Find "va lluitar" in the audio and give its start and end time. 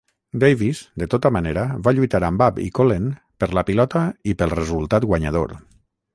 1.87-2.21